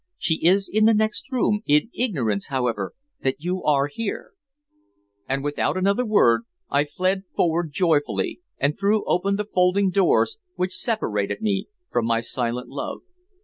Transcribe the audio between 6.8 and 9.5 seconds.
fled forward joyfully, and threw open the